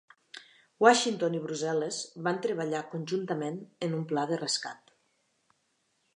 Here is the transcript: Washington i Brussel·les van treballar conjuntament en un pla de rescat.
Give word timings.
Washington 0.85 1.35
i 1.39 1.41
Brussel·les 1.43 1.99
van 2.29 2.41
treballar 2.47 2.81
conjuntament 2.95 3.61
en 3.89 3.95
un 4.01 4.09
pla 4.15 4.25
de 4.35 4.43
rescat. 4.45 4.95